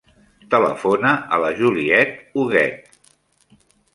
[0.53, 2.99] Telefona a la Juliette Huguet.